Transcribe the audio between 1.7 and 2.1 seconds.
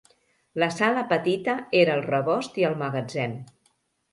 era el